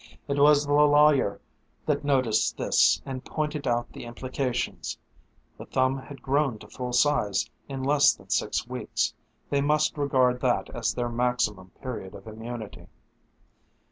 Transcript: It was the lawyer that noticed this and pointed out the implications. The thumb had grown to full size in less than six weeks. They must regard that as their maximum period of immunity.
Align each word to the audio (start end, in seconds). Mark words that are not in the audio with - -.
It 0.27 0.39
was 0.39 0.65
the 0.65 0.73
lawyer 0.73 1.39
that 1.85 2.03
noticed 2.03 2.57
this 2.57 2.99
and 3.05 3.23
pointed 3.23 3.67
out 3.67 3.91
the 3.93 4.05
implications. 4.05 4.97
The 5.59 5.67
thumb 5.67 5.99
had 5.99 6.23
grown 6.23 6.57
to 6.57 6.67
full 6.67 6.91
size 6.91 7.47
in 7.69 7.83
less 7.83 8.11
than 8.11 8.29
six 8.29 8.67
weeks. 8.67 9.13
They 9.51 9.61
must 9.61 9.99
regard 9.99 10.39
that 10.41 10.71
as 10.71 10.91
their 10.95 11.09
maximum 11.09 11.69
period 11.83 12.15
of 12.15 12.25
immunity. 12.25 12.87